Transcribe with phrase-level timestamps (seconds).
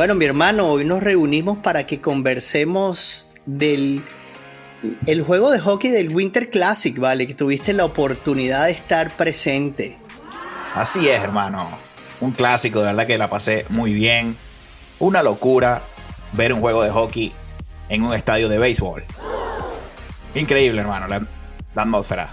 [0.00, 4.02] Bueno, mi hermano, hoy nos reunimos para que conversemos del
[5.04, 7.26] el juego de hockey del Winter Classic, ¿vale?
[7.26, 9.98] Que tuviste la oportunidad de estar presente.
[10.74, 11.76] Así es, hermano.
[12.22, 14.38] Un clásico, de verdad que la pasé muy bien.
[15.00, 15.82] Una locura
[16.32, 17.34] ver un juego de hockey
[17.90, 19.04] en un estadio de béisbol.
[20.34, 21.26] Increíble, hermano, la,
[21.76, 22.32] atmósfera.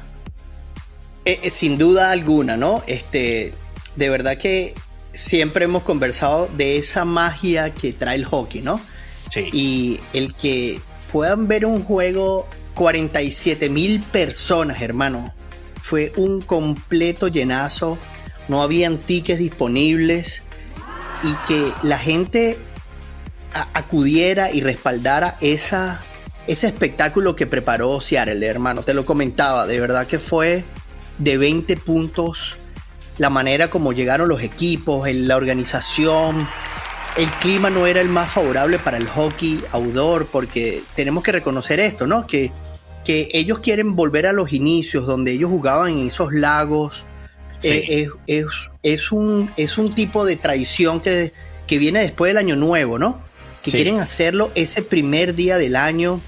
[1.26, 2.82] Eh, eh, sin duda alguna, ¿no?
[2.88, 3.54] Este,
[3.98, 4.74] de verdad que
[5.18, 8.80] siempre hemos conversado de esa magia que trae el hockey, ¿no?
[9.30, 9.50] Sí.
[9.52, 10.80] Y el que
[11.12, 15.34] puedan ver un juego 47 mil personas, hermano.
[15.82, 17.98] Fue un completo llenazo.
[18.48, 20.44] No habían tickets disponibles.
[21.24, 22.60] Y que la gente
[23.74, 26.00] acudiera y respaldara esa,
[26.46, 28.84] ese espectáculo que preparó Seattle, hermano.
[28.84, 30.64] Te lo comentaba, de verdad que fue
[31.18, 32.58] de 20 puntos
[33.18, 36.48] la manera como llegaron los equipos, la organización.
[37.18, 41.80] El clima no era el más favorable para el hockey outdoor porque tenemos que reconocer
[41.80, 42.28] esto, ¿no?
[42.28, 42.52] Que,
[43.04, 47.06] que ellos quieren volver a los inicios donde ellos jugaban en esos lagos.
[47.64, 48.46] Eh, es,
[48.84, 51.34] es, un, es un tipo de tradición que,
[51.66, 53.20] que viene después del año nuevo, ¿no?
[53.64, 56.22] Que quieren hacerlo ese primer día del año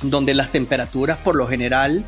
[0.00, 2.04] donde las temperaturas por lo general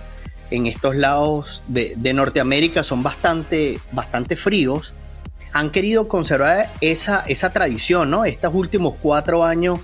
[0.50, 4.92] en estos lados de, Norteamérica son bastante, bastante fríos,
[5.52, 8.24] han querido conservar esa, esa tradición, ¿no?
[8.24, 9.80] Estos últimos cuatro años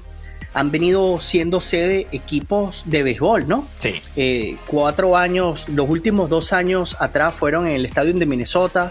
[0.55, 3.67] han venido siendo sede equipos de béisbol, ¿no?
[3.79, 4.03] Sí.
[4.17, 8.91] Eh, cuatro años, los últimos dos años atrás fueron en el Estadio de Minnesota,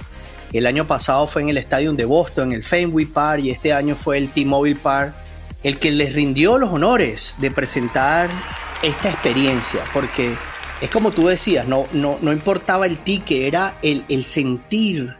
[0.53, 3.73] el año pasado fue en el Estadio de Boston, en el Fenway Park, y este
[3.73, 5.13] año fue el T-Mobile Park,
[5.63, 8.29] el que les rindió los honores de presentar
[8.81, 10.35] esta experiencia, porque
[10.81, 15.15] es como tú decías, no, no, no importaba el ticket, era el, el sentir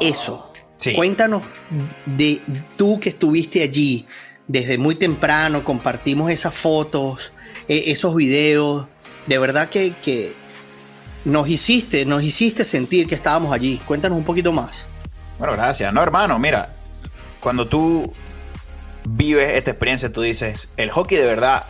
[0.00, 0.52] eso.
[0.94, 1.42] Cuéntanos
[2.06, 2.40] de
[2.76, 4.06] tú que estuviste allí
[4.46, 7.32] desde muy temprano, compartimos esas fotos,
[7.68, 8.86] e, esos videos.
[9.26, 10.32] De verdad que, que
[11.24, 13.80] nos hiciste, nos hiciste sentir que estábamos allí.
[13.86, 14.86] Cuéntanos un poquito más.
[15.38, 15.92] Bueno, gracias.
[15.92, 16.76] No, hermano, mira,
[17.40, 18.12] cuando tú
[19.08, 21.64] vives esta experiencia, tú dices, el hockey de verdad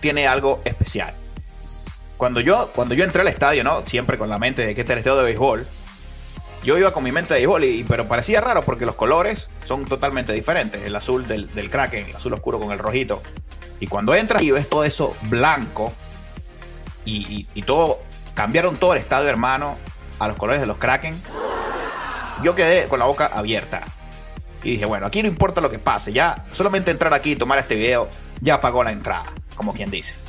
[0.00, 1.14] tiene algo especial
[2.16, 3.84] cuando yo, cuando yo entré al estadio, ¿no?
[3.86, 5.66] Siempre con la mente de que este es el estadio de béisbol.
[6.62, 9.84] Yo iba con mi mente de béisbol, y, pero parecía raro porque los colores son
[9.84, 10.82] totalmente diferentes.
[10.82, 13.22] El azul del, del Kraken, el azul oscuro con el rojito.
[13.80, 15.92] Y cuando entras y ves todo eso blanco
[17.04, 17.98] y, y, todo,
[18.34, 19.76] cambiaron todo el estadio, hermano,
[20.18, 21.20] a los colores de los Kraken.
[22.42, 23.82] Yo quedé con la boca abierta.
[24.62, 27.58] Y dije, bueno, aquí no importa lo que pase, ya solamente entrar aquí y tomar
[27.58, 28.08] este video,
[28.40, 29.26] ya pagó la entrada,
[29.56, 30.23] como quien dice.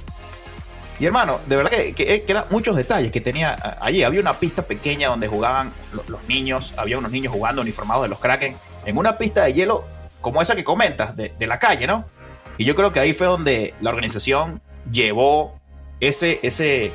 [0.99, 4.03] Y hermano, de verdad que, eran muchos detalles que tenía allí.
[4.03, 5.73] Había una pista pequeña donde jugaban
[6.07, 9.85] los, niños, había unos niños jugando uniformados de los Kraken, en una pista de hielo
[10.21, 12.05] como esa que comentas, de, la calle, ¿no?
[12.57, 14.61] Y yo creo que ahí fue donde la organización
[14.91, 15.59] llevó
[15.99, 16.91] ese, ese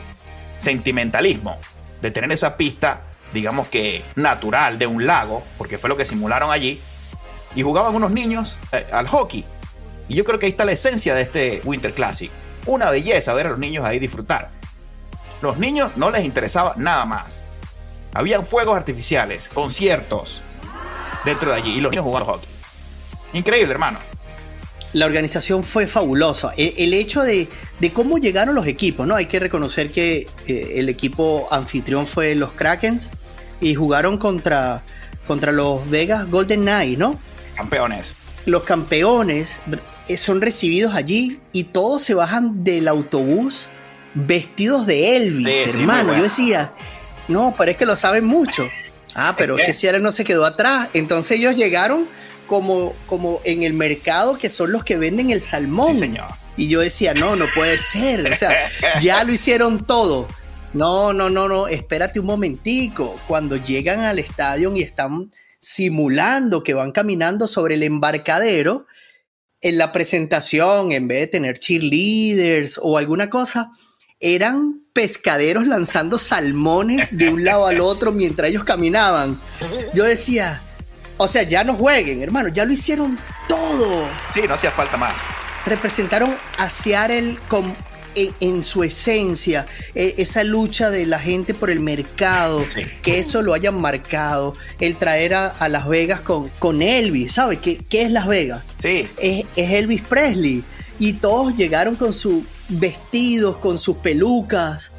[0.56, 1.58] sentimentalismo
[2.00, 6.50] de tener esa pista, digamos que natural, de un lago, porque fue lo que simularon
[6.50, 6.80] allí,
[7.54, 9.44] y jugaban unos niños eh, al hockey.
[10.08, 12.30] Y yo creo que ahí está la esencia de este Winter Classic
[12.66, 14.50] una belleza ver a los niños ahí disfrutar.
[15.42, 17.42] Los niños no les interesaba nada más.
[18.12, 20.42] Habían fuegos artificiales, conciertos
[21.24, 22.48] dentro de allí y los niños jugando hockey.
[23.32, 23.98] Increíble, hermano.
[24.92, 26.52] La organización fue fabulosa.
[26.56, 27.48] E, el, hecho de,
[27.92, 29.14] cómo llegaron los equipos, ¿no?
[29.14, 33.08] Hay que reconocer que eh, el equipo anfitrión fue los Krakens
[33.60, 34.82] y jugaron contra,
[35.26, 37.20] contra los Vegas Golden Knights, ¿no?
[37.54, 38.16] Campeones.
[38.46, 39.60] Los campeones
[40.16, 43.68] son recibidos allí y todos se bajan del autobús
[44.14, 46.16] vestidos de Elvis, hermano.
[46.16, 46.72] Yo decía,
[47.28, 48.64] no, parece que lo saben mucho.
[49.14, 50.88] Ah, pero es que Sierra no se quedó atrás.
[50.94, 52.08] Entonces ellos llegaron
[52.46, 55.94] como, como en el mercado que son los que venden el salmón.
[55.94, 56.26] señor.
[56.56, 58.30] Y yo decía, no, no puede ser.
[58.32, 58.68] O sea,
[59.00, 60.28] ya lo hicieron todo.
[60.72, 63.18] No, no, no, no, espérate un momentico.
[63.26, 68.86] Cuando llegan al estadio y están simulando que van caminando sobre el embarcadero,
[69.60, 73.72] en la presentación, en vez de tener cheerleaders o alguna cosa,
[74.18, 79.40] eran pescaderos lanzando salmones de un lado al otro mientras ellos caminaban.
[79.94, 80.60] Yo decía,
[81.16, 83.18] o sea, ya no jueguen, hermano, ya lo hicieron
[83.48, 84.08] todo.
[84.32, 85.18] Sí, no hacía falta más.
[85.66, 87.76] Representaron a Seattle con
[88.14, 92.64] en, su esencia, e, esa lucha de la gente por el mercado,
[93.02, 97.58] que eso lo hayan marcado, el traer a, Las Vegas con, con Elvis, ¿sabes?
[97.60, 98.70] ¿Qué, ¿Qué, es Las Vegas?
[98.76, 99.08] Sí.
[99.18, 100.64] Es, Elvis Presley.
[100.98, 104.92] Y todos llegaron con sus vestidos, con sus pelucas.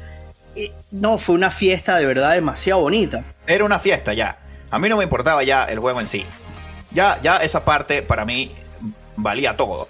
[0.90, 3.34] no, fue una fiesta de verdad demasiado bonita.
[3.46, 4.38] Era una fiesta ya.
[4.70, 6.24] A mí no me importaba ya el juego en sí.
[6.90, 8.50] Ya, ya esa parte para mí
[9.16, 9.88] valía todo.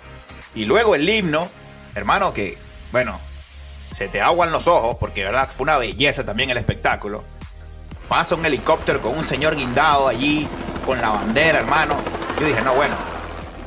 [0.55, 1.49] Y luego el himno,
[1.95, 2.59] hermano, que
[2.93, 3.19] bueno,
[3.91, 7.25] se te aguan los ojos, porque verdad fue una belleza también el espectáculo.
[8.09, 10.47] Pasa un helicóptero con un señor guindado allí,
[10.85, 11.97] con la bandera, hermano.
[12.39, 12.95] Yo dije, no, bueno,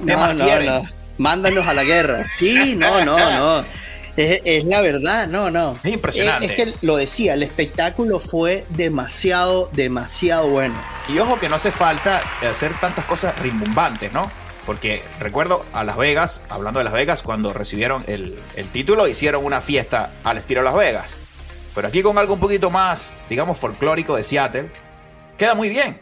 [0.06, 0.90] ¿qué no, más no, No.
[1.18, 2.24] Mándanos a la guerra.
[2.38, 3.66] Sí, no, no, no.
[4.18, 5.78] Es, la verdad, no, no.
[5.84, 6.46] Es impresionante.
[6.46, 10.76] Es, que lo decía, el espectáculo fue demasiado, demasiado bueno.
[11.10, 14.32] Y ojo que no hace falta hacer tantas cosas rimbombantes, ¿no?
[14.66, 18.40] Porque recuerdo a Las Vegas, hablando de Las Vegas, cuando recibieron el,
[18.72, 21.20] título, hicieron una fiesta al estilo Las Vegas.
[21.76, 24.72] Pero aquí con algo un poquito más, digamos, folclórico de Seattle,
[25.38, 26.02] queda muy bien.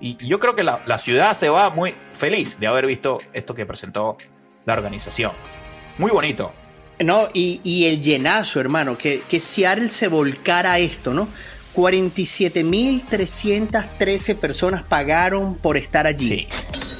[0.00, 3.64] Y, yo creo que la, ciudad se va muy feliz de haber visto esto que
[3.64, 4.16] presentó
[4.64, 5.30] la organización.
[5.98, 6.52] Muy bonito.
[6.98, 11.28] No, y, el llenazo, hermano, que, que Seattle se volcara a esto, ¿no?
[11.74, 16.48] 47.313 personas pagaron por estar allí.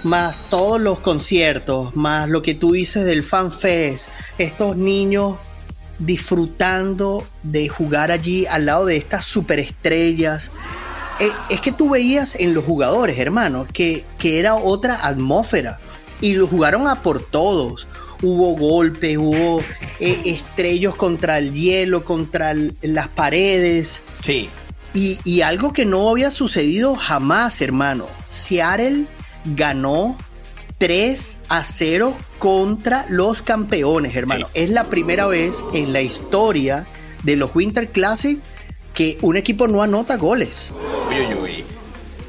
[0.02, 4.08] Más todos los conciertos, más lo que tú dices del Fan Fest,
[4.38, 5.36] estos niños
[5.98, 10.52] disfrutando de jugar allí al lado de estas superestrellas.
[11.18, 15.78] Eh, es que tú veías en los jugadores, hermano, que, que era otra atmósfera.
[16.22, 17.88] Y lo jugaron a por todos
[18.22, 19.60] hubo golpes, hubo
[19.98, 24.00] eh, estrellos contra el hielo, contra las paredes.
[24.20, 24.48] Sí.
[24.92, 28.06] Y, algo que no había sucedido jamás, hermano.
[28.28, 29.04] Seattle
[29.44, 30.16] ganó
[30.78, 34.48] 3 a 0 contra los campeones, hermano.
[34.54, 36.86] Es la primera vez en la historia
[37.22, 38.40] de los Winter Classic
[38.94, 40.72] que un equipo no anota goles.
[41.08, 41.64] Uy, uy, uy.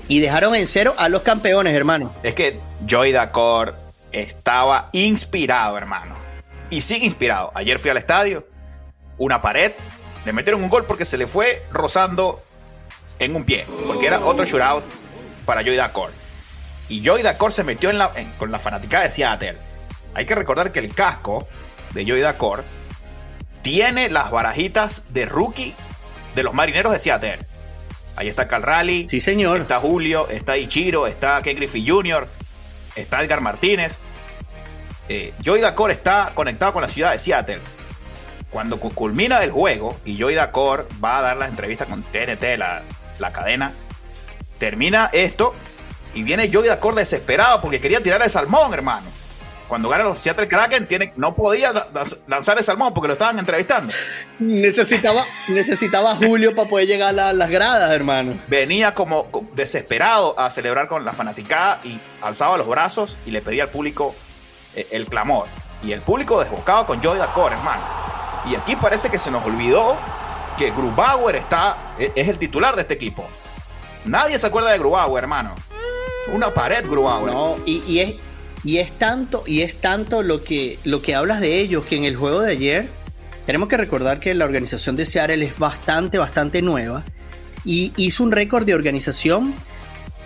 [0.08, 2.13] Y dejaron en cero a los campeones, hermano.
[2.24, 3.75] Es que Joy Dacor
[4.12, 6.16] estaba inspirado, hermano.
[6.69, 7.52] Y sigue inspirado.
[7.56, 8.46] Ayer fui al estadio,
[9.18, 9.72] una pared,
[10.25, 12.44] le metieron un gol porque se le fue rozando
[13.19, 14.84] en un pie, porque era otro shootout
[15.46, 16.12] para Joy Dacor.
[16.92, 19.56] Y Joy Dacor se metió en la, con la fanática de Seattle.
[20.14, 21.48] Hay que recordar que el casco
[21.94, 22.66] de Joy Dacor
[23.62, 25.74] tiene las barajitas de rookie
[26.36, 27.40] de los marineros de Seattle.
[28.18, 29.08] Ahí está Cal Rally.
[29.08, 29.62] Sí, señor.
[29.62, 32.28] Está Julio, está Ichiro, está Ken Griffey Jr.,
[32.98, 34.00] está Edgar Martínez.
[35.08, 37.62] Eh, Joy Dacor está conectado con la ciudad de Seattle.
[38.50, 42.82] Cuando culmina el juego y Joy Dacor va a dar la entrevista con TNT, la,
[43.18, 43.72] la cadena.
[44.60, 45.56] Termina esto
[46.13, 49.08] y viene Joey Dacor desesperado porque quería tirar el salmón, hermano.
[49.72, 51.72] Cuando gana los Seattle Kraken, tiene, no podía
[52.28, 53.94] lanzar el salmón porque lo estaban entrevistando.
[54.40, 58.38] Necesitaba, necesitaba Julio para poder llegar a las gradas, hermano.
[58.50, 63.64] Venía como desesperado a celebrar con la fanaticada y alzaba los brazos y le pedía
[63.64, 64.14] al público
[64.75, 65.48] eh, el clamor.
[65.84, 67.84] Y el público desbocaba con Joey Dacor, hermano.
[68.52, 69.98] Y aquí parece que se nos olvidó
[70.57, 73.25] que Grubauer está, e, es el titular de este equipo.
[74.04, 75.56] Nadie se acuerda de Grubauer, hermano.
[76.27, 77.31] Una pared Grubauer.
[77.31, 78.15] No, y, es,
[78.63, 82.03] y es tanto, y es tanto lo que, lo que hablas de ellos que en
[82.03, 82.87] el juego de ayer
[83.45, 87.04] tenemos que recordar que la organización de Seattle es bastante, bastante nueva
[87.66, 89.54] y hizo un récord de organización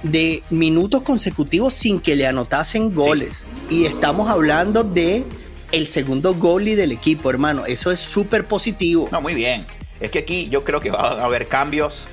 [0.04, 3.48] de minutos consecutivos sin que le anotasen goles.
[3.70, 5.26] Y estamos hablando de
[5.72, 7.66] el segundo goalie del equipo, hermano.
[7.66, 9.08] Eso es súper positivo.
[9.12, 9.66] No, muy bien.
[10.00, 12.06] Es que aquí yo creo que va a haber cambios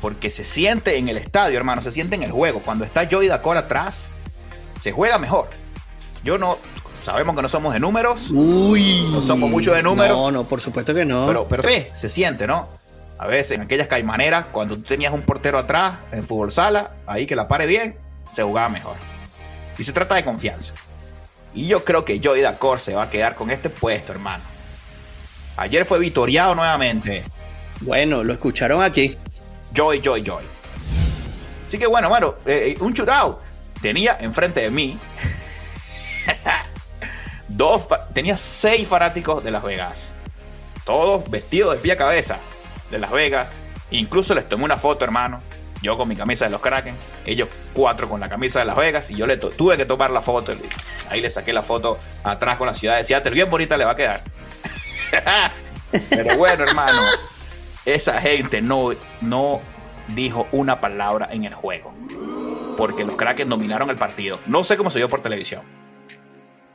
[0.00, 2.60] porque se siente en el estadio, hermano, se siente en el juego.
[2.60, 4.06] Cuando está Joey Dacor atrás,
[4.78, 5.48] se juega mejor.
[6.24, 6.58] Yo no,
[7.02, 8.30] sabemos que no somos de números.
[8.32, 9.08] Uy.
[9.12, 10.16] No somos mucho de números.
[10.16, 11.26] No, no, por supuesto que no.
[11.26, 12.68] Pero, pero sí, se siente, ¿no?
[13.18, 17.26] A veces en aquellas caimaneras, cuando tú tenías un portero atrás en fútbol sala, ahí
[17.26, 17.96] que la pare bien,
[18.32, 18.96] se jugaba mejor.
[19.76, 20.74] Y se trata de confianza.
[21.54, 24.44] Y yo creo que Joey Dacor se va a quedar con este puesto, hermano.
[25.56, 27.24] Ayer fue vitoriado nuevamente.
[27.80, 29.16] Bueno, lo escucharon aquí.
[29.72, 30.44] Joy, joy, joy.
[31.66, 33.38] Así que bueno, mano, eh, un shootout.
[33.80, 34.98] Tenía enfrente de mí
[37.48, 40.14] dos, tenía seis fanáticos de Las Vegas.
[40.84, 42.38] Todos vestidos de pie cabeza
[42.90, 43.52] de Las Vegas.
[43.90, 45.40] Incluso les tomé una foto, hermano.
[45.82, 49.10] Yo con mi camisa de los Kraken, ellos cuatro con la camisa de Las Vegas
[49.10, 50.52] y yo le tuve que tomar la foto.
[51.08, 53.30] Ahí le saqué la foto atrás con la ciudad de Seattle.
[53.30, 54.22] Bien bonita le va a quedar.
[56.10, 57.00] Pero bueno, hermano,
[57.84, 59.60] esa gente no, no
[60.14, 61.92] dijo una palabra en el juego.
[62.76, 64.40] Porque los Kraken dominaron el partido.
[64.46, 65.62] No sé cómo se dio por televisión.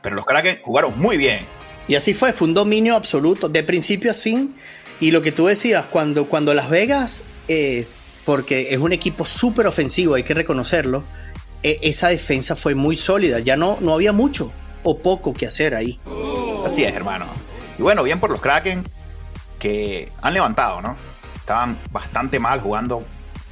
[0.02, 1.40] pero los Kraken jugaron muy bien.
[1.88, 4.54] Y así fue, fue un dominio absoluto, de principio a fin.
[5.00, 7.86] Y lo que tú decías, cuando, cuando Las Vegas, eh,
[8.24, 11.04] porque es un equipo súper ofensivo, hay que reconocerlo,
[11.62, 13.40] e, esa defensa fue muy sólida.
[13.40, 15.98] Ya no, no había mucho o poco que hacer ahí.
[16.64, 17.26] Así es, hermano.
[17.78, 18.84] Y bueno, bien por los Kraken
[19.58, 20.96] que han levantado, ¿no?
[21.36, 23.04] Estaban bastante mal jugando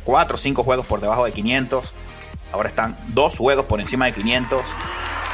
[0.04, 1.92] 4 o 5 juegos por debajo de 500.
[2.52, 4.64] Ahora están dos juegos por encima de 500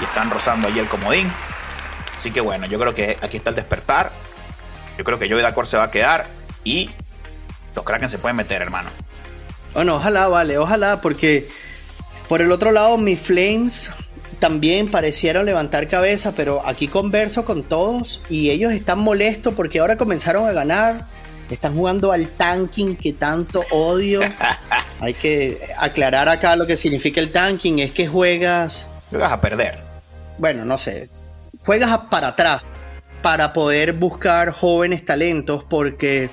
[0.00, 1.30] y están rozando ahí el comodín.
[2.16, 4.12] Así que bueno, yo creo que aquí está el despertar.
[4.98, 6.26] Yo creo que Joey Dacor se va a quedar
[6.64, 6.90] y
[7.74, 8.90] los Kraken se pueden meter, hermano.
[9.72, 11.48] Bueno, ojalá, vale, ojalá, porque
[12.28, 13.90] por el otro lado, mis Flames
[14.40, 19.96] también parecieron levantar cabeza, pero aquí converso con todos y ellos están molestos porque ahora
[19.96, 21.06] comenzaron a ganar.
[21.50, 24.20] Están jugando al tanking que tanto odio.
[25.00, 27.80] Hay que aclarar acá lo que significa el tanking.
[27.80, 28.86] Es que juegas.
[29.10, 29.78] Juegas a perder.
[30.38, 31.10] Bueno, no sé.
[31.64, 32.66] Juegas para atrás
[33.20, 36.30] para poder buscar jóvenes talentos porque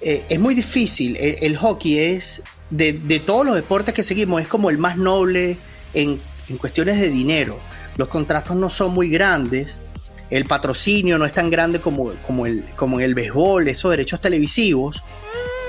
[0.00, 1.16] eh, es muy difícil.
[1.18, 5.58] El, hockey es, de, de, todos los deportes que seguimos, es como el más noble
[5.92, 7.58] en en cuestiones de dinero,
[7.96, 9.78] los contratos no son muy grandes,
[10.30, 14.20] el patrocinio no es tan grande como, como, el, como en el béisbol, esos derechos
[14.20, 15.02] televisivos,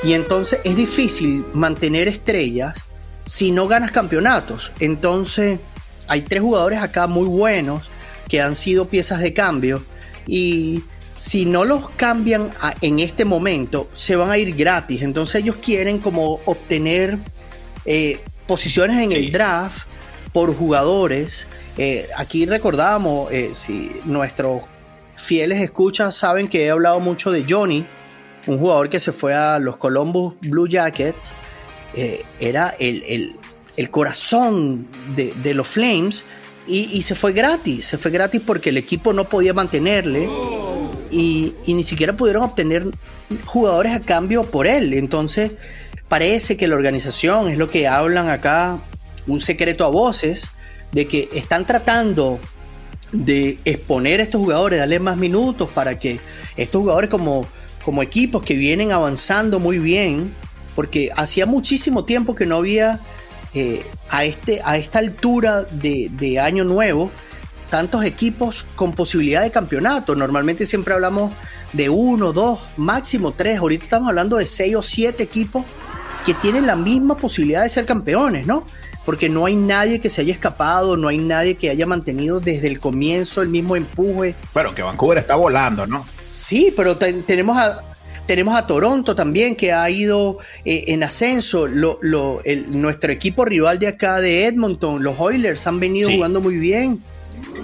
[0.03, 2.83] y entonces es difícil mantener estrellas
[3.25, 4.71] si no ganas campeonatos.
[4.79, 5.59] Entonces
[6.07, 7.83] hay tres jugadores acá muy buenos
[8.29, 9.83] que han sido piezas de cambio
[10.25, 10.83] y
[11.15, 15.01] si no los cambian en este momento se van a ir gratis.
[15.01, 17.17] Entonces ellos quieren como obtener
[17.85, 19.87] eh, posiciones en el draft
[20.31, 21.47] por jugadores.
[21.77, 24.63] Eh, aquí recordamos, eh, si nuestros
[25.15, 27.85] fieles escuchas saben que he hablado mucho de Johnny,
[28.45, 31.33] un jugador que se fue a los Columbus Blue Jackets,
[31.93, 33.35] eh, era el,
[33.91, 36.23] corazón de, los Flames
[36.67, 40.27] y, se fue gratis, se fue gratis porque el equipo no podía mantenerle
[41.11, 42.85] y, y ni siquiera pudieron obtener
[43.45, 44.93] jugadores a cambio por él.
[44.93, 45.51] Entonces
[46.07, 48.79] parece que la organización, es lo que hablan acá
[49.27, 50.51] un secreto a voces
[50.91, 52.39] de que están tratando
[53.11, 56.19] de exponer a estos jugadores, darle más minutos para que
[56.55, 57.45] estos jugadores como,
[57.83, 60.33] como equipos que vienen avanzando muy bien,
[60.75, 62.99] porque hacía muchísimo tiempo que no había
[63.53, 67.11] eh, a, este, a esta altura de, de, año nuevo
[67.69, 70.15] tantos equipos con posibilidad de campeonato.
[70.15, 71.31] Normalmente siempre hablamos
[71.73, 73.59] de uno, dos, máximo tres.
[73.59, 75.65] Ahorita estamos hablando de seis o siete equipos
[76.25, 78.65] que tienen la misma posibilidad de ser campeones, ¿no?
[79.07, 82.67] Porque no hay nadie que se haya escapado, no hay nadie que haya mantenido desde
[82.67, 84.35] el comienzo el mismo empuje.
[84.53, 86.05] Bueno, que Vancouver está volando, ¿no?
[86.27, 87.81] Sí, pero tenemos a,
[88.25, 91.69] tenemos a Toronto también que ha ido eh, en ascenso.
[91.69, 97.01] nuestro equipo rival de acá de Edmonton, los Oilers, han venido jugando muy bien.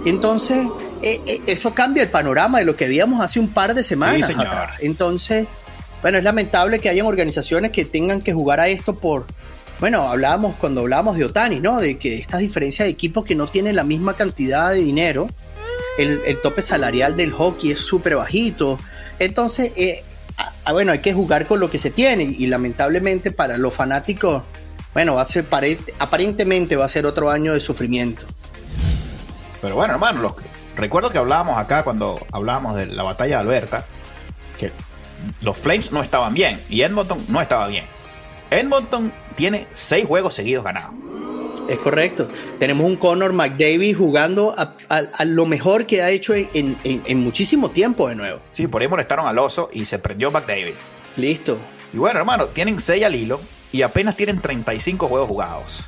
[0.05, 0.65] Entonces,
[1.01, 4.29] eh, eh, eso cambia el panorama de lo que veíamos hace un par de semanas
[4.29, 4.77] atrás.
[4.79, 5.45] Entonces,
[6.01, 9.25] bueno, es lamentable que hayan organizaciones que tengan que jugar a esto por,
[9.79, 11.79] bueno, hablábamos cuando hablábamos de Otani, ¿no?
[11.79, 15.27] De que estas diferencias de equipos que no tienen la misma cantidad de dinero,
[15.97, 18.79] el, tope salarial del hockey es súper bajito.
[19.19, 20.03] Entonces, eh,
[20.71, 24.43] bueno, hay que jugar con lo que se tiene y, lamentablemente para los fanáticos,
[24.93, 25.45] bueno, va a ser,
[25.99, 28.25] aparentemente va a ser otro año de sufrimiento.
[29.61, 30.35] Pero bueno, hermano,
[30.75, 33.85] recuerdo que hablábamos acá cuando hablábamos de la batalla de Alberta,
[34.59, 34.71] que
[35.41, 37.85] los Flames no estaban bien y Edmonton no estaba bien.
[38.51, 40.99] Edmonton tiene seis juegos seguidos ganados.
[41.69, 42.29] Es correcto.
[42.59, 48.15] Tenemos un Conor McDavid jugando a, lo mejor que ha hecho en, muchísimo tiempo de
[48.15, 48.41] nuevo.
[48.51, 50.73] Sí, por ahí molestaron al oso y se prendió McDavid.
[51.15, 51.57] Listo.
[51.93, 53.39] Y bueno, hermano, tienen seis al hilo
[53.71, 55.85] y apenas tienen 35 juegos jugados.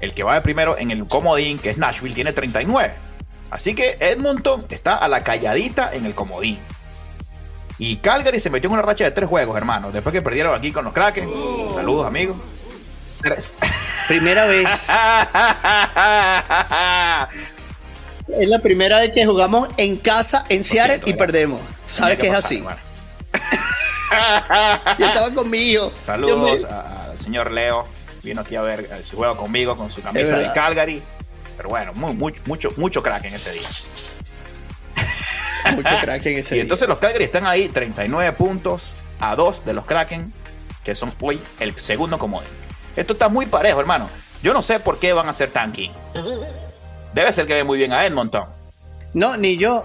[0.00, 2.94] El que va de primero en el comodín, que es Nashville, tiene 39.
[3.50, 6.58] Así que Edmonton está a la calladita en el comodín.
[7.86, 9.92] Y Calgary se metió en una racha de tres juegos, hermano.
[9.92, 11.28] Después que perdieron aquí con los Kraken.
[11.74, 12.38] Saludos, amigos.
[14.08, 14.88] Primera vez.
[18.38, 21.60] es la primera vez que jugamos en casa en Seattle y perdemos.
[21.86, 22.64] ¿Sabes que, es así?
[24.98, 25.92] Yo estaba conmigo.
[26.00, 27.86] Saludos al señor Leo.
[28.22, 31.02] Vino aquí a ver su juego conmigo con su camisa de Calgary.
[31.58, 33.68] Pero bueno, mucho, mucho, mucho crack en ese día.
[35.74, 39.86] Mucho Kraken ese Y entonces los Calgary están ahí, 39 puntos a 2 de los
[39.86, 40.32] Kraken,
[40.82, 42.48] que son hoy el segundo comodín.
[42.96, 44.08] Esto está muy parejo, hermano.
[44.42, 45.90] Yo no sé por qué van a ser tanking.
[47.14, 48.44] Debe ser que ve muy bien a Edmonton.
[49.14, 49.84] No, ni yo,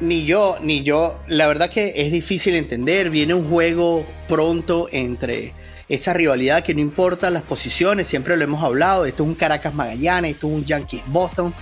[0.00, 1.18] ni yo, ni yo.
[1.26, 3.10] La verdad que es difícil entender.
[3.10, 5.54] Viene un juego pronto entre
[5.88, 9.06] esa rivalidad que no importa las posiciones, siempre lo hemos hablado.
[9.06, 11.54] Esto es un Caracas Magallanes, esto es un Yankees Boston.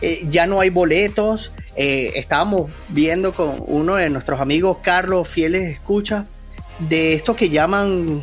[0.00, 1.52] eh, ya no hay boletos.
[1.76, 6.26] Eh, estábamos viendo con uno de nuestros amigos, Carlos, fieles escucha,
[6.78, 8.20] de esto que llaman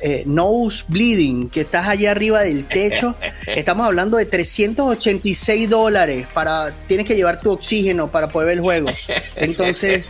[0.00, 3.14] eh, nose bleeding, que estás allá arriba del techo.
[3.46, 8.62] Estamos hablando de 386 dólares para, tienes que llevar tu oxígeno para poder ver el
[8.62, 8.88] juego.
[9.36, 10.04] Entonces,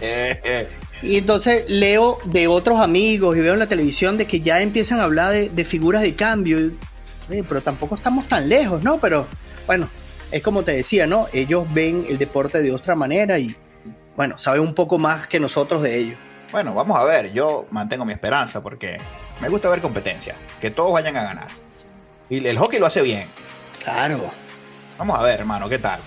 [1.03, 5.01] y entonces leo de otros amigos y veo en la televisión de que ya empiezan
[5.01, 6.59] a hablar de, figuras de cambio.
[7.29, 8.99] pero tampoco estamos tan lejos, ¿no?
[8.99, 9.27] Pero
[9.67, 9.89] bueno,
[10.31, 11.27] es como te decía, ¿no?
[11.33, 13.57] Ellos ven el deporte de otra manera y,
[14.17, 16.19] bueno, saben un poco más que nosotros de ellos.
[16.53, 18.99] Bueno, vamos a ver, yo mantengo mi esperanza porque
[19.41, 21.49] me gusta ver competencia, que todos vayan a ganar.
[22.29, 23.29] Y el hockey lo hace bien.
[23.83, 24.31] Claro.
[24.99, 26.01] Vamos a ver, hermano, ¿qué tal?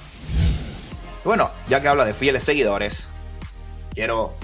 [1.23, 3.09] Bueno, ya que habla de fieles seguidores,
[3.93, 4.35] quiero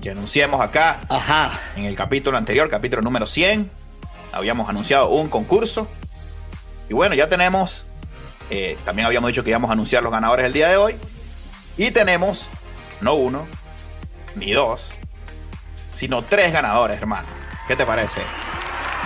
[0.00, 1.50] que anunciemos acá, Ajá.
[1.76, 3.70] en el capítulo anterior, capítulo número 100,
[4.32, 5.88] habíamos anunciado un concurso.
[6.88, 7.86] Y bueno, ya tenemos,
[8.50, 10.96] eh, también habíamos dicho que íbamos a anunciar los ganadores el día de hoy.
[11.76, 12.48] Y tenemos,
[13.00, 13.46] no uno,
[14.34, 14.90] ni dos,
[15.94, 17.28] sino tres ganadores, hermano.
[17.68, 18.20] ¿Qué te parece?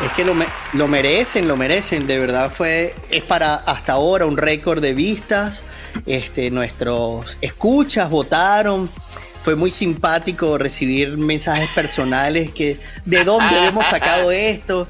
[0.02, 0.34] Es que lo,
[0.72, 2.06] lo, merecen, lo merecen.
[2.06, 5.64] De verdad fue, es para hasta ahora un récord de vistas.
[6.06, 8.90] Este, nuestros escuchas votaron.
[9.42, 14.88] Fue muy simpático recibir mensajes personales que de dónde hemos sacado esto.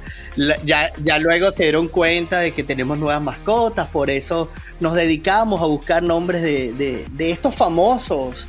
[0.65, 4.51] Ya, ya luego se dieron cuenta de que tenemos nuevas mascotas, por eso
[4.81, 8.49] nos dedicamos a buscar nombres de, de, de estos famosos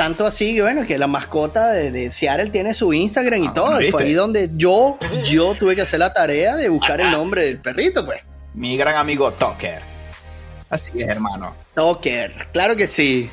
[0.00, 3.80] tanto así, bueno, que la mascota de, Seattle tiene su Instagram y ah, todo.
[3.90, 7.58] Fue ahí donde yo, yo tuve que hacer la tarea de buscar el nombre del
[7.58, 8.22] perrito, pues.
[8.54, 9.82] Mi gran amigo Tucker.
[10.70, 11.54] Así es, hermano.
[11.74, 13.28] Tucker, claro que sí.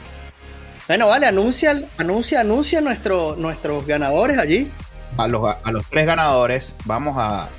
[0.89, 4.69] Bueno, vale, anuncia, anuncia, anuncia nuestro, nuestros ganadores allí.
[5.17, 7.49] A los, a los tres ganadores vamos a,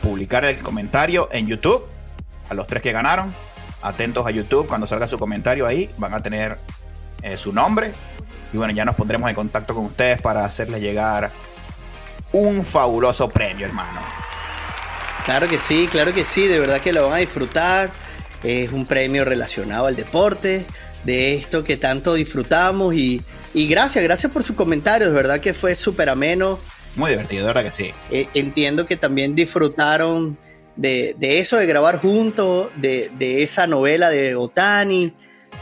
[0.00, 1.84] publicar el comentario en YouTube.
[2.48, 3.34] A los tres que ganaron.
[3.82, 4.66] Atentos a YouTube.
[4.68, 6.58] Cuando salga su comentario ahí, van a tener
[7.22, 7.92] eh, su nombre
[8.52, 11.30] y bueno, ya nos pondremos en contacto con ustedes para hacerles llegar
[12.32, 14.00] un fabuloso premio, hermano.
[15.24, 17.90] Claro que sí, claro que sí, de verdad que lo van a disfrutar.
[18.42, 20.66] Es un premio relacionado al deporte,
[21.04, 23.22] de esto que tanto disfrutamos y,
[23.54, 26.58] gracias, gracias por sus comentarios, de verdad que fue súper ameno.
[26.96, 27.90] Muy divertido, de verdad que sí.
[28.10, 30.38] Eh, entiendo que también disfrutaron
[30.76, 35.14] de, eso, de grabar juntos, de, de, esa novela de Otani,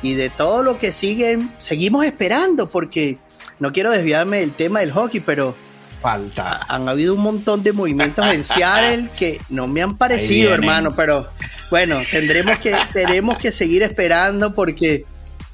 [0.03, 3.19] y de todo lo que siguen, seguimos esperando porque
[3.59, 5.57] no quiero desviarme del tema del hockey, pero
[6.01, 6.61] falta.
[6.69, 11.27] Han habido un montón de movimientos en Seattle que no me han parecido, hermano, pero
[11.71, 15.05] bueno, tendremos que, tenemos que seguir esperando porque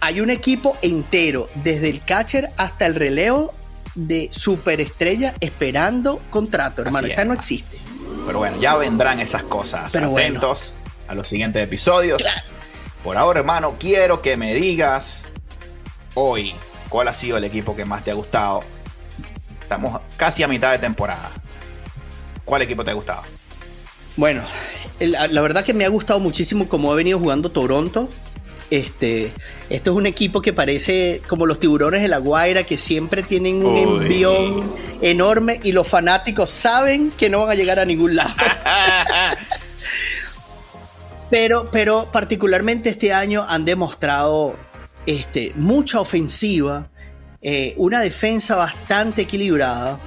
[0.00, 3.54] hay un equipo entero, desde el catcher hasta el relevo
[3.94, 7.06] de superestrella esperando contrato, hermano.
[7.06, 7.78] Esta no existe.
[8.26, 9.92] Pero bueno, ya vendrán esas cosas.
[9.92, 10.74] Pero Atentos
[11.08, 12.24] a los siguientes episodios.
[13.02, 15.22] Por ahora, hermano, quiero que me digas
[16.14, 16.54] hoy
[16.88, 18.62] cuál ha sido el equipo que más te ha gustado.
[19.60, 21.30] Estamos casi a mitad de temporada.
[22.44, 23.22] ¿Cuál equipo te ha gustado?
[24.16, 24.42] Bueno,
[24.98, 28.08] la, verdad que me ha gustado muchísimo cómo ha venido jugando Toronto.
[28.70, 29.32] Este,
[29.68, 33.64] esto es un equipo que parece como los tiburones de la Guaira, que siempre tienen
[33.64, 38.30] un envión enorme y los fanáticos saben que no van a llegar a ningún lado.
[41.30, 44.56] Pero, pero particularmente este año han demostrado
[45.06, 46.90] este, mucha ofensiva,
[47.40, 50.00] eh, una defensa bastante equilibrada.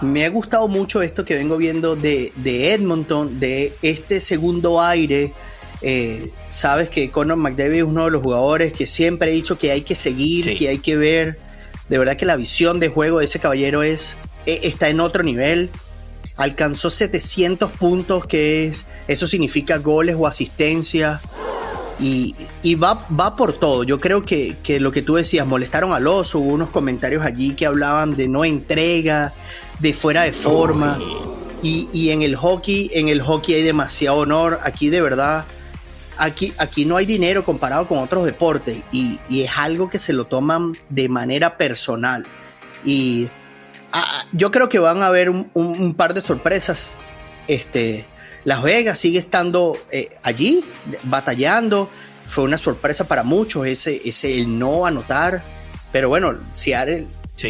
[0.00, 5.32] Me ha gustado mucho esto que vengo viendo de, Edmonton, de este segundo aire.
[5.80, 9.70] Eh, sabes que Conor McDavid es uno de los jugadores que siempre he dicho que
[9.70, 11.38] hay que seguir, que hay que ver.
[11.88, 15.22] De verdad que la visión de juego de ese caballero es, e, está en otro
[15.22, 15.70] nivel
[16.38, 21.20] alcanzó 700 puntos, que es, eso significa goles o asistencia.
[22.00, 22.36] Y,
[22.76, 23.82] va, va por todo.
[23.82, 27.66] Yo creo que, lo que tú decías, molestaron al oso, hubo unos comentarios allí que
[27.66, 29.32] hablaban de no entrega,
[29.80, 30.96] de fuera de forma.
[31.60, 34.60] Y, en el hockey, en el hockey hay demasiado honor.
[34.62, 35.44] Aquí de verdad,
[36.18, 38.82] aquí, aquí no hay dinero comparado con otros deportes.
[38.92, 42.26] Y, y es algo que se lo toman de manera personal.
[42.84, 43.28] Y
[43.92, 46.98] Ah, ah, yo creo que van a haber un, par de sorpresas.
[47.46, 48.06] Este,
[48.44, 50.64] Las Vegas sigue estando eh, allí,
[51.04, 51.90] batallando.
[52.26, 55.42] Fue una sorpresa para muchos ese, ese el no anotar.
[55.92, 57.06] Pero bueno, Seattle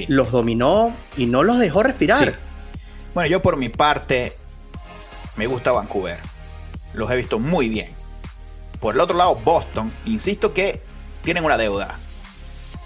[0.07, 2.39] los dominó y no los dejó respirar.
[3.15, 4.35] Bueno, yo por mi parte
[5.37, 6.19] me gusta Vancouver.
[6.95, 7.98] Los he visto muy bien.
[8.81, 10.83] Por el otro lado, Boston, insisto que
[11.23, 11.99] tienen una deuda.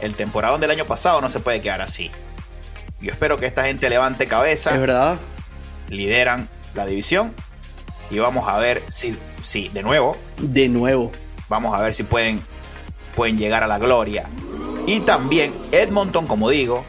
[0.00, 2.10] El temporadón del año pasado no se puede quedar así.
[3.00, 4.72] Yo espero que esta gente levante cabeza.
[4.72, 5.18] Es verdad.
[5.88, 7.34] Lideran la división.
[8.10, 10.16] Y vamos a ver si, si de nuevo.
[10.38, 11.12] De nuevo.
[11.48, 12.40] Vamos a ver si pueden,
[13.14, 14.26] pueden llegar a la gloria.
[14.86, 16.84] Y también Edmonton, como digo,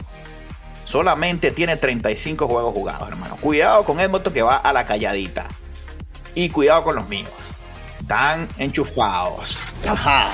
[0.84, 3.36] solamente tiene 35 juegos jugados, hermano.
[3.36, 5.46] Cuidado con Edmonton que va a la calladita.
[6.34, 7.30] Y cuidado con los míos.
[8.04, 9.58] Están enchufados.
[9.88, 10.30] Ajá.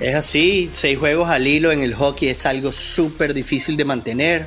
[0.00, 4.46] Es así, seis juegos al hilo en el hockey es algo súper difícil de mantener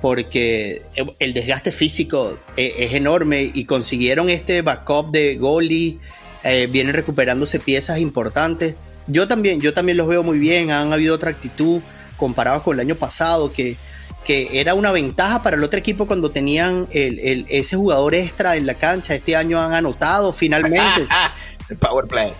[0.00, 0.82] porque
[1.20, 5.98] el desgaste físico e, es, enorme y consiguieron este backup de goalie,
[6.42, 8.74] eh, vienen recuperándose piezas importantes.
[9.06, 11.80] Yo también, yo también los veo muy bien, han habido otra actitud
[12.16, 13.76] comparado con el año pasado que,
[14.24, 18.66] que era una ventaja para el otro equipo cuando tenían el, ese jugador extra en
[18.66, 19.14] la cancha.
[19.14, 21.06] Este año han anotado finalmente.
[21.68, 22.32] el power play.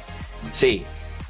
[0.52, 0.84] Sí,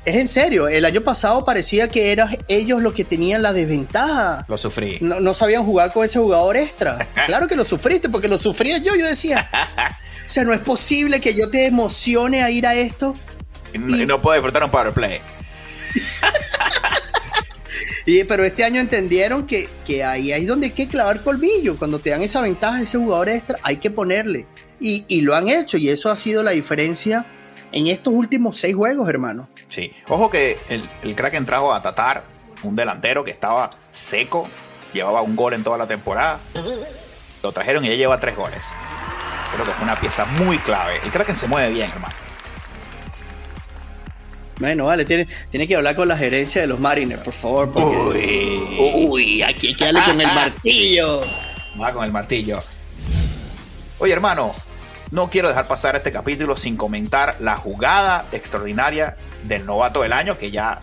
[0.04, 4.44] es en serio, el año pasado parecía que eran ellos los que tenían la desventaja.
[4.48, 4.98] Lo sufrí.
[5.00, 6.98] No, sabían jugar con ese jugador extra.
[7.26, 8.94] claro que lo sufriste, porque lo sufría yo.
[8.96, 9.48] Yo decía,
[10.26, 13.14] o sea, no es posible que yo te emocione a ir a esto.
[13.72, 15.20] Y no, puedo disfrutar un power play.
[18.06, 21.76] Y, pero este año entendieron que, que ahí, es donde hay que clavar colmillo.
[21.78, 24.46] Cuando te dan esa ventaja, ese jugador extra, hay que ponerle.
[24.80, 27.26] Y, y lo han hecho, y eso ha sido la diferencia
[27.72, 29.48] en estos últimos seis juegos, hermano.
[29.66, 29.92] Sí.
[30.08, 32.24] Ojo que el, el Kraken trajo a Tatar,
[32.62, 34.48] un delantero que estaba seco,
[34.92, 36.40] llevaba un gol en toda la temporada.
[37.42, 38.64] Lo trajeron y ya lleva tres goles.
[39.52, 41.00] Creo que fue una pieza muy clave.
[41.04, 42.14] El Kraken se mueve bien, hermano.
[44.60, 47.72] Bueno, vale, tiene, tiene que hablar con la gerencia de los Mariners, por favor.
[47.74, 49.06] Uy.
[49.08, 51.20] Uy, aquí hay que darle con el martillo.
[51.80, 52.62] Va con el martillo.
[53.98, 54.52] Oye, hermano,
[55.10, 60.38] no quiero dejar pasar este capítulo sin comentar la jugada extraordinaria del novato del año,
[60.38, 60.80] que ya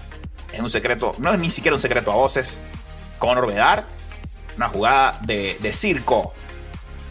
[0.53, 2.59] es un secreto, no es ni siquiera un secreto a voces.
[3.19, 3.83] Conor Bedard,
[4.57, 6.33] una jugada de, circo,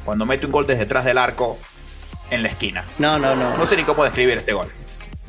[0.04, 1.58] cuando mete un gol desde detrás del arco
[2.30, 2.84] en la esquina.
[2.98, 3.56] No, no, no.
[3.56, 4.70] No sé ni cómo describir este gol.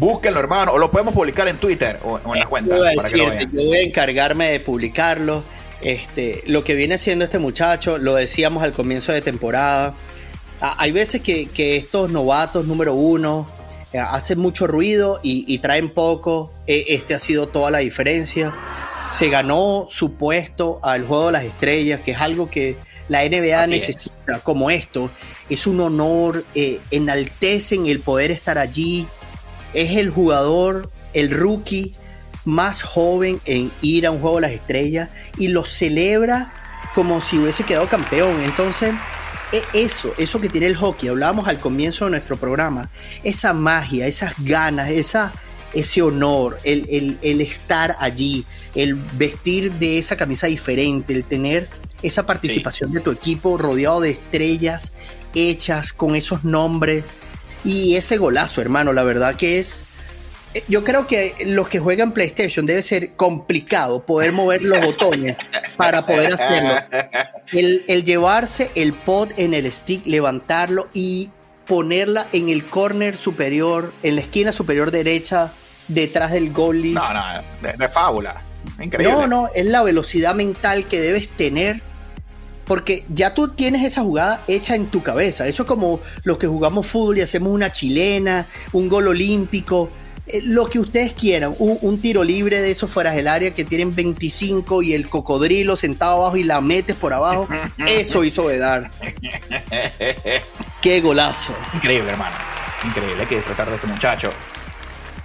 [0.01, 2.79] Búsquenlo, hermano, o lo podemos publicar en Twitter o, en las cuentas.
[2.95, 5.43] Para que lo Yo voy a encargarme de publicarlo.
[5.79, 9.93] Este, lo que viene haciendo este muchacho, lo decíamos al comienzo de temporada.
[10.59, 13.47] Hay veces que, que estos novatos número uno
[13.93, 16.51] eh, hacen mucho ruido y, traen poco.
[16.65, 18.55] E, este ha sido toda la diferencia.
[19.11, 22.75] Se ganó su puesto al Juego de las Estrellas, que es algo que
[23.07, 25.11] la NBA necesita, como esto.
[25.47, 29.05] Es un honor, eh, enaltecen el poder estar allí.
[29.73, 31.95] Es el jugador, el rookie
[32.45, 36.53] más joven en ir a un Juego de las Estrellas y lo celebra
[36.95, 38.41] como si hubiese quedado campeón.
[38.43, 38.93] Entonces,
[39.51, 42.89] e, eso, eso que tiene el hockey, hablábamos al comienzo de nuestro programa,
[43.23, 45.33] esa magia, esas ganas, esa,
[45.73, 51.69] ese honor, el, estar allí, el vestir de esa camisa diferente, el tener
[52.01, 54.91] esa participación de tu equipo rodeado de estrellas
[55.35, 57.05] hechas con esos nombres
[57.63, 59.85] y ese golazo, hermano, la verdad que es
[60.67, 65.37] yo creo que los que juegan PlayStation debe ser complicado poder mover los botones
[65.77, 66.75] para poder hacerlo.
[67.53, 71.31] El, llevarse el pod en el stick, levantarlo y
[71.65, 75.53] ponerla en el corner superior, en la esquina superior derecha,
[75.87, 76.93] detrás del goalie.
[76.93, 77.23] No, no,
[77.77, 78.41] de, fábula.
[78.81, 79.13] Increíble.
[79.13, 81.81] No, no, es la velocidad mental que debes tener
[82.71, 85.45] porque ya tú tienes esa jugada hecha en tu cabeza.
[85.45, 89.89] Eso es como los que jugamos fútbol y hacemos una chilena, un gol olímpico.
[90.25, 93.93] Eh, lo que ustedes quieran, un, tiro libre de esos fuera del área que tienen
[93.93, 97.45] 25 y el cocodrilo sentado abajo y la metes por abajo,
[97.85, 98.89] eso hizo Vedar.
[100.81, 101.53] Qué golazo.
[101.73, 102.37] Increíble, hermano.
[102.85, 104.31] Increíble, hay que disfrutar de este muchacho.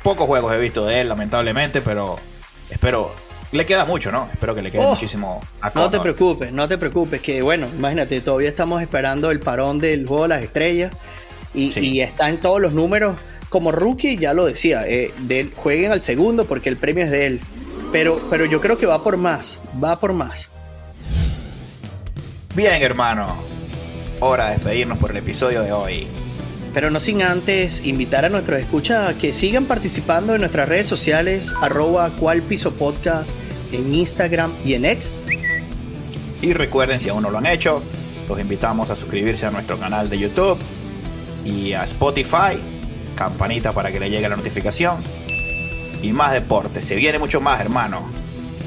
[0.02, 2.18] Pocos juegos he visto de él, lamentablemente, pero
[2.70, 3.14] espero.
[3.52, 4.28] Le queda mucho, ¿no?
[4.32, 7.68] Espero que le quede oh, muchísimo a No te preocupes, no te preocupes, que bueno,
[7.68, 10.92] imagínate, todavía estamos esperando el parón del juego de las estrellas
[11.54, 13.16] y, y está en todos los números
[13.48, 15.12] como rookie, ya lo decía, eh,
[15.54, 17.40] jueguen al segundo porque el premio es de él.
[17.92, 20.50] Pero, pero yo creo que va por más, va por más.
[22.54, 23.36] Bien, hermano.
[24.20, 26.08] Hora de despedirnos por el episodio de hoy.
[26.76, 30.86] Pero no sin antes invitar a nuestros escuchas a que sigan participando en nuestras redes
[30.86, 33.34] sociales, arroba cual piso podcast
[33.72, 35.22] en Instagram y en X.
[36.42, 37.82] Y recuerden, si aún no lo han hecho,
[38.28, 40.58] los invitamos a suscribirse a nuestro canal de YouTube
[41.46, 42.58] y a Spotify
[43.14, 44.96] campanita para que le llegue la notificación.
[46.02, 48.02] Y más deporte, se viene mucho más, hermano.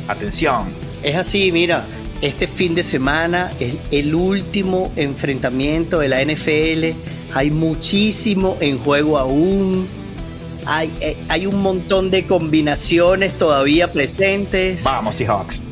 [0.08, 0.74] Atención.
[1.04, 1.86] Es así, mira,
[2.24, 7.19] este fin de semana es el último enfrentamiento de la NFL.
[7.34, 9.88] Hay muchísimo en juego aún.
[10.66, 14.84] Hay, eh, hay un montón de combinaciones todavía presentes.
[14.84, 15.66] Vamos, Seahawks.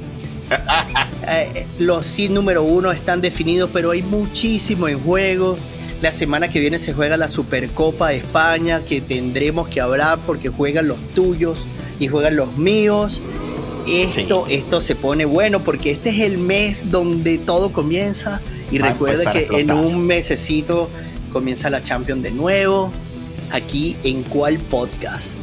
[1.29, 5.57] Eh, los sí número uno están definidos, pero hay muchísimo en juego.
[6.01, 10.47] La semana que viene se juega la Supercopa de España, que tendremos que hablar porque
[10.47, 11.67] juegan los tuyos
[11.99, 13.21] y juegan los míos.
[13.87, 18.41] Esto, esto se pone bueno porque este es el mes donde todo comienza.
[18.71, 20.89] Y recuerda que en un mesecito
[21.31, 22.91] comienza la Champions de nuevo.
[23.51, 25.39] Aquí en cuál podcast?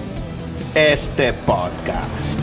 [0.75, 2.40] Este podcast.